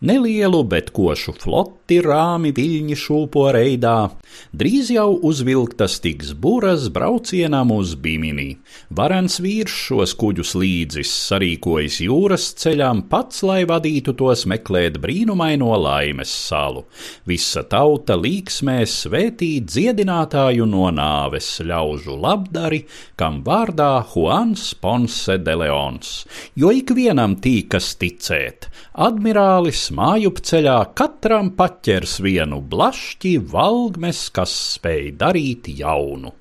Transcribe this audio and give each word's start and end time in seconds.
Nelielu, 0.00 0.60
bet 0.68 0.90
košu 0.90 1.32
floti 1.40 1.85
rāmi 2.02 2.50
viļņi 2.50 2.96
šūpo 2.98 3.44
reidā, 3.54 4.10
drīz 4.50 4.90
jau 4.90 5.12
uzvilktas 5.22 6.00
tiks 6.02 6.32
buras 6.34 6.88
braucienam 6.90 7.70
uz 7.70 7.94
Bimini. 7.94 8.56
Varens 8.90 9.38
vīrs 9.38 9.70
šos 9.86 10.14
kuģus 10.18 10.54
līdzis 10.58 11.12
sarīkojis 11.28 12.00
jūras 12.02 12.48
ceļām 12.58 13.04
pats, 13.10 13.44
lai 13.46 13.60
vadītu 13.70 14.16
tos 14.18 14.42
meklēt 14.50 14.98
brīnumaino 14.98 15.70
laimes 15.78 16.32
salu. 16.48 16.84
Visa 17.26 17.62
tauta 17.62 18.18
līksmēs 18.18 18.96
svētīt 19.06 19.70
dziedinātāju 19.70 20.66
no 20.66 20.90
nāves 20.90 21.52
ļaužu 21.62 22.18
labdari, 22.18 22.82
kam 23.14 23.42
vārdā 23.46 24.02
Juans 24.10 24.72
Ponce 24.82 25.38
de 25.38 25.54
Leons, 25.62 26.26
jo 26.58 26.74
ikvienam 26.74 27.38
tīkas 27.38 27.94
ticēt, 28.00 28.66
admirālis 29.06 29.86
mājupceļā 29.94 30.76
katram 30.98 31.52
paķers 31.76 32.20
vienu 32.24 32.62
blašķi 32.64 33.36
valgmes, 33.52 34.30
kas 34.32 34.52
spēj 34.76 35.10
darīt 35.20 35.68
jaunu. 35.68 36.32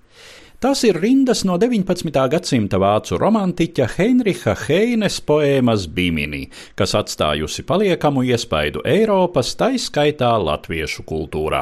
Tas 0.66 0.80
ir 0.82 0.98
rindas 0.98 1.44
no 1.46 1.60
19. 1.62 2.10
gadsimta 2.26 2.80
vācu 2.82 3.20
romantiķa 3.22 3.86
Heinricha 4.00 4.56
Heines 4.64 5.20
poēmas 5.22 5.84
Bimini, 5.94 6.48
kas 6.73 6.96
atstājusi 6.98 7.62
paliekamu 7.70 8.23
iespaidu 8.26 8.82
Eiropas, 8.82 9.52
taiskaitā 9.59 10.32
latviešu 10.42 11.06
kultūrā. 11.06 11.59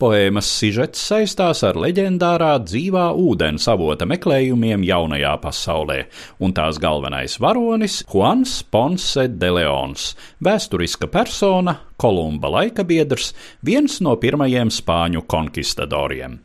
Poēmas 0.00 0.48
sižets 0.48 1.04
saistās 1.04 1.60
ar 1.68 1.76
leģendārā 1.84 2.54
dzīvā 2.64 3.10
ūdens 3.26 3.68
avota 3.68 4.08
meklējumiem 4.08 4.88
jaunajā 4.88 5.34
pasaulē, 5.44 6.00
un 6.40 6.56
tās 6.56 6.80
galvenais 6.80 7.36
varonis- 7.36 8.06
Juans 8.14 8.62
Ponce 8.70 9.28
de 9.28 9.52
Leons, 9.52 10.14
vēsturiska 10.40 11.12
persona, 11.12 11.76
Kolumba 12.00 12.48
laikabiedrs, 12.48 13.34
viens 13.62 14.00
no 14.00 14.16
pirmajiem 14.16 14.72
spāņu 14.72 15.26
konkistadoriem. 15.28 16.40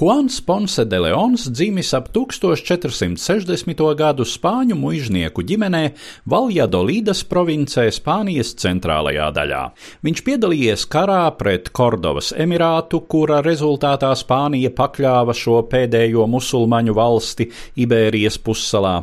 Juans 0.00 0.40
Ponce 0.46 0.84
de 0.88 0.98
Leons 1.02 1.46
dzimis 1.50 1.92
ap 1.96 2.08
1460. 2.14 3.82
gadu 3.98 4.26
spāņu 4.28 4.78
muiznieku 4.80 5.44
ģimenē 5.46 5.82
Valjadolīdas 6.30 7.22
provincē 7.30 7.88
Spānijas 7.94 8.54
centrālajā 8.62 9.30
daļā. 9.36 9.62
Viņš 10.06 10.24
piedalījies 10.26 10.86
karā 10.90 11.22
pret 11.38 11.72
Kordovas 11.76 12.32
emirātu, 12.32 13.02
kura 13.10 13.40
rezultātā 13.44 14.12
Spānija 14.18 14.72
pakļāva 14.76 15.36
šo 15.36 15.62
pēdējo 15.70 16.26
musulmaņu 16.30 16.96
valsti 16.96 17.50
Ibērijas 17.84 18.40
pussalā. 18.44 19.00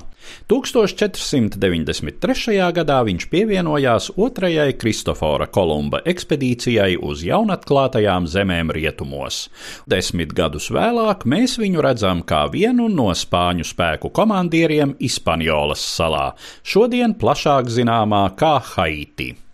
1493. 0.52 2.60
gadā 2.76 3.00
viņš 3.08 3.24
pievienojās 3.32 4.12
otrajai 4.18 4.74
Kristofora 4.80 5.48
Kolumba 5.48 6.02
ekspedīcijai 6.06 6.98
uz 6.98 7.24
jaunatklātajām 7.28 8.28
zemēm 8.28 8.72
rietumos. 8.76 9.50
Desmit 9.90 10.34
gadus 10.38 10.72
vēlāk 10.74 11.26
mēs 11.26 11.58
viņu 11.62 11.82
redzam 11.84 12.24
kā 12.28 12.48
vienu 12.52 12.88
no 12.92 13.14
spāņu 13.16 13.64
spēku 13.68 14.10
komandieriem 14.14 14.96
Hispaniolas 15.02 15.82
salā, 15.98 16.32
šodien 16.64 17.14
plašāk 17.18 17.70
zināmā 17.72 18.36
kā 18.40 18.58
Haiti. 18.76 19.47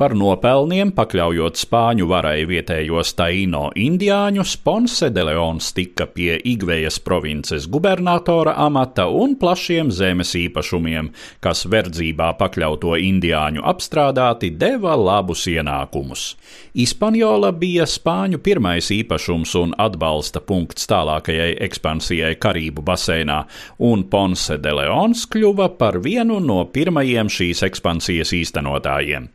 Par 0.00 0.14
nopelniem, 0.16 0.94
pakļaujot 0.96 1.58
spāņu 1.60 2.06
varai 2.08 2.46
vietējos 2.48 3.10
taino 3.18 3.66
indiāņus, 3.76 4.54
Ponce 4.64 5.10
de 5.12 5.26
Leons 5.28 5.66
tika 5.76 6.06
pie 6.08 6.38
Igvejas 6.48 6.96
provinces 7.04 7.66
gubernatora 7.68 8.54
amata 8.64 9.10
un 9.12 9.34
plašiem 9.36 9.90
zemes 9.92 10.32
īpašumiem, 10.40 11.10
kas 11.44 11.66
verdzībā 11.68 12.30
pakļauto 12.40 12.94
indiāņu 12.96 13.60
apstrādāti 13.60 14.48
deva 14.56 14.94
labus 14.96 15.44
ienākumus. 15.52 16.24
Hispaniola 16.72 17.52
bija 17.52 17.84
spāņu 17.84 18.40
pirmais 18.40 18.88
īpašums 18.96 19.52
un 19.60 19.76
atbalsta 19.84 20.40
punkts 20.40 20.88
tālākajai 20.88 21.58
ekspansijai 21.68 22.38
Karību 22.40 22.86
basēnā, 22.88 23.42
un 23.84 24.08
Ponce 24.08 24.56
de 24.56 24.74
Leons 24.80 25.28
kļuva 25.28 25.68
par 25.76 26.00
vienu 26.00 26.40
no 26.40 26.62
pirmajiem 26.72 27.28
šīs 27.28 27.66
ekspansijas 27.68 28.32
īstenotājiem. 28.40 29.28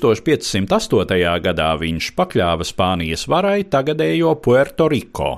1508. 0.00 1.40
gadā 1.44 1.68
viņš 1.80 2.10
pakļāva 2.16 2.66
Spānijas 2.66 3.26
varai 3.30 3.64
tagadējo 3.70 4.34
Puerto 4.44 4.88
Rico, 4.90 5.30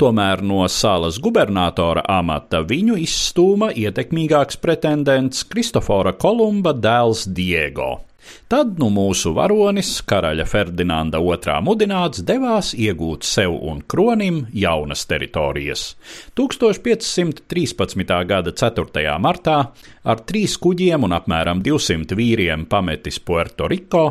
tomēr 0.00 0.44
no 0.44 0.66
salas 0.68 1.20
gubernatora 1.22 2.04
amata 2.08 2.62
viņu 2.66 3.00
izstūma 3.06 3.72
ietekmīgāks 3.72 4.60
pretendents 4.60 5.48
Kristofora 5.48 6.12
Kolumba 6.12 6.76
dēls 6.76 7.26
Diego. 7.26 8.09
Tad 8.50 8.78
nu 8.80 8.88
mūsu 8.90 9.32
varonis, 9.36 9.92
karaļa 10.08 10.46
Ferdinanda 10.50 11.20
II 11.22 11.60
mudināts, 11.66 12.24
devās 12.26 12.72
iegūt 12.74 13.26
sev 13.26 13.54
un 13.54 13.82
kronim 13.86 14.44
jaunas 14.52 15.06
teritorijas. 15.10 15.94
1513. 16.38 18.16
gada 18.26 18.52
4. 18.52 19.06
martā 19.22 19.58
ar 20.02 20.22
trīs 20.24 20.56
kuģiem 20.60 21.04
un 21.04 21.14
apmēram 21.16 21.60
200 21.64 22.16
vīriem 22.16 22.64
pametis 22.70 23.20
Puerto 23.20 23.68
Rico, 23.70 24.04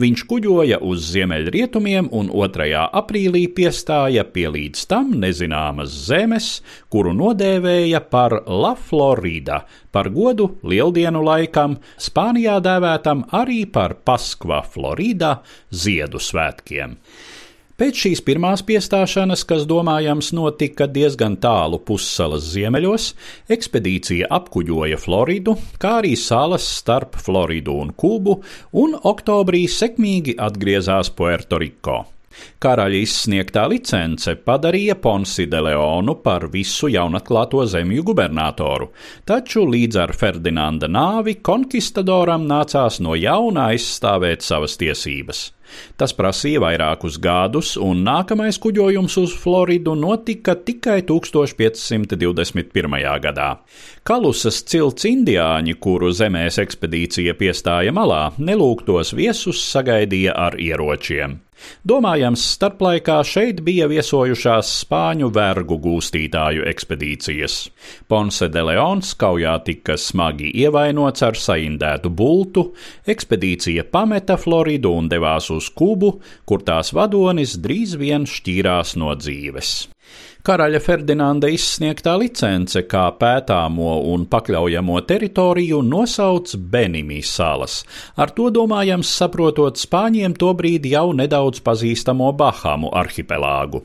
viņš 0.00 0.24
kuģoja 0.30 0.80
uz 0.84 1.06
ziemeļrietumiem 1.12 2.10
un 2.16 2.30
2. 2.32 2.68
aprīlī 3.00 3.46
piestāja 3.54 4.26
pie 4.28 4.48
līdz 4.52 4.86
tam 4.90 5.14
nezināmas 5.22 5.94
zemes, 6.08 6.50
kuru 6.92 7.14
nodēvēja 7.16 8.02
par 8.10 8.40
La 8.46 8.74
Florida, 8.76 9.62
par 9.94 10.10
godu 10.12 10.50
lieldienu 10.66 11.22
laikam, 11.24 11.78
Spānijā 12.02 12.58
dēvētam 12.64 13.24
arī 13.36 13.55
par 13.64 13.96
Paskva 14.04 14.60
Florida 14.66 15.38
Ziedu 15.72 16.20
svētkiem. 16.22 16.98
Pēc 17.76 17.98
šīs 18.06 18.22
pirmās 18.24 18.62
piestāšanas, 18.64 19.42
kas 19.44 19.66
domājams 19.68 20.30
notika 20.32 20.86
diezgan 20.88 21.34
tālu 21.36 21.76
pussalas 21.84 22.46
ziemeļos, 22.54 23.10
ekspedīcija 23.52 24.30
apkuģoja 24.32 24.96
Floridu, 25.02 25.58
kā 25.76 25.98
arī 26.00 26.14
salas 26.16 26.64
starp 26.78 27.20
Floridu 27.20 27.76
un 27.84 27.92
Kubu, 27.92 28.40
un 28.80 28.96
oktobrī 28.96 29.66
sekmīgi 29.68 30.38
atgriezās 30.40 31.12
Puerto-Riko. 31.20 32.15
Karaļa 32.62 33.00
izsniegtā 33.02 33.66
licence 33.70 34.36
padarīja 34.46 34.96
Ponsi 35.00 35.46
de 35.50 35.60
Leonu 35.68 36.16
par 36.24 36.48
visu 36.52 36.88
jaunatklāto 36.92 37.64
zemju 37.68 38.06
gubernatoru, 38.10 38.90
taču 39.28 39.66
līdz 39.68 40.00
ar 40.04 40.14
Ferdinanda 40.16 40.88
nāvi 40.88 41.38
konkistadoram 41.42 42.46
nācās 42.48 43.00
no 43.04 43.18
jauna 43.18 43.70
aizstāvēt 43.74 44.46
savas 44.46 44.78
tiesības. 44.80 45.50
Tas 45.96 46.12
prasīja 46.16 46.60
vairākus 46.64 47.18
gadus, 47.22 47.76
un 47.80 48.04
nākamais 48.06 48.58
kuģojums 48.62 49.16
uz 49.22 49.30
Floridu 49.40 49.94
notika 49.98 50.54
tikai 50.56 51.02
1521. 51.08 53.20
gadā. 53.24 53.50
Kalusas 54.06 54.58
cilts 54.70 55.04
indiāņi, 55.08 55.74
kuru 55.82 56.12
zemēs 56.14 56.56
ekspedīcija 56.62 57.32
piestāja 57.38 57.92
malā, 57.96 58.24
nelūgtos 58.38 59.14
viesus 59.16 59.58
sagaidīja 59.72 60.32
ar 60.46 60.54
ieročiem. 60.60 61.40
Domājams, 61.88 62.42
starplaikā 62.56 63.16
šeit 63.24 63.62
bija 63.64 63.86
viesojušās 63.88 64.68
spāņu 64.82 65.30
vergu 65.32 65.78
gūstītāju 65.80 66.66
ekspedīcijas. 66.68 67.54
Ponce 68.10 68.50
de 68.52 68.64
Leons 68.68 69.14
kaujā 69.16 69.54
tika 69.64 69.96
smagi 69.96 70.50
ievainots 70.62 71.24
ar 71.24 71.38
saindētu 71.40 72.12
bultu, 72.12 72.66
ekspedīcija 73.08 73.86
pameta 73.88 74.36
Floridu 74.36 74.92
un 74.98 75.08
devās 75.08 75.48
uz 75.54 75.55
Kubu, 75.76 76.18
kur 76.48 76.64
tās 76.66 76.92
vadonis 76.96 77.56
drīz 77.62 77.96
vien 78.00 78.28
šķīrās 78.30 78.96
no 79.00 79.14
dzīves. 79.18 79.74
Karaļa 80.46 80.78
Ferdinanda 80.78 81.48
izsniegtā 81.50 82.12
licence 82.20 82.78
kā 82.86 83.08
pētāmo 83.18 83.96
un 84.12 84.28
pakļaujamo 84.30 85.00
teritoriju 85.02 85.80
nosauc 85.82 86.52
Benimī 86.70 87.16
salas, 87.26 87.80
ar 88.14 88.30
to 88.36 88.46
domājams 88.54 89.10
saprotot 89.10 89.80
spāņiem 89.82 90.36
tobrīd 90.38 90.86
jau 90.86 91.08
nedaudz 91.18 91.58
pazīstamo 91.66 92.28
Bahamu 92.38 92.92
arhipelāgu. 92.94 93.80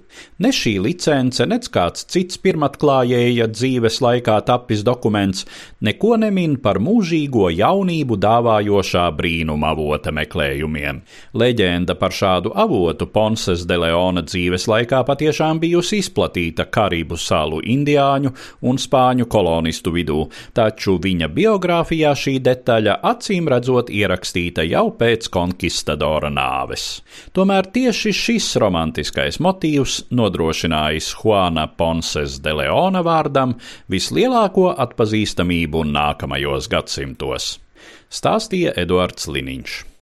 Ne 0.45 0.51
šī 0.53 0.75
licence, 0.85 1.47
nec 1.49 1.65
kāds 1.73 2.05
cits 2.13 2.37
pirmatklājēja 2.45 3.49
dzīves 3.55 3.97
laikā 4.05 4.37
tapis 4.45 4.85
dokuments, 4.85 5.47
neko 5.81 6.13
nemin 6.21 6.59
par 6.61 6.77
mūžīgo 6.77 7.49
jaunību 7.55 8.19
dāvājošā 8.21 9.07
brīnuma 9.17 9.73
avota 9.73 10.13
meklējumiem. 10.13 11.01
Leģenda 11.33 11.97
par 11.97 12.13
šādu 12.13 12.53
avotu 12.53 13.09
Ponses 13.09 13.65
de 13.65 13.81
Leona 13.81 14.21
dzīves 14.29 14.69
laikā 14.69 15.01
patiešām 15.09 15.57
bijusi 15.65 15.97
izplatīta 15.97 16.10
izplatīta 16.11 16.67
Karību 16.67 17.17
salu 17.17 17.61
indiāņu 17.63 18.33
un 18.67 18.77
spāņu 18.77 19.27
kolonistu 19.31 19.91
vidū, 19.95 20.27
taču 20.53 20.99
viņa 20.99 21.29
biogrāfijā 21.31 22.11
šī 22.15 22.39
detaļa 22.43 22.99
acīm 23.03 23.47
redzot 23.47 23.89
ierakstīta 23.89 24.65
jau 24.67 24.91
pēc 24.91 25.29
konkistadora 25.31 26.29
nāves. 26.29 27.01
Tomēr 27.33 27.71
tieši 27.71 28.11
šis 28.11 28.55
romantiskais 28.61 29.39
motīvs 29.39 30.11
nodrošinājis 30.11 31.13
Juana 31.21 31.67
Ponses 31.67 32.39
de 32.43 32.53
Leona 32.53 33.01
vārdam 33.01 33.55
vislielāko 33.89 34.71
atpazīstamību 34.75 35.85
nākamajos 35.87 36.67
gadsimtos. 36.71 37.57
Stāstīja 38.11 38.75
Eduards 38.75 39.29
Liniņš. 39.31 39.85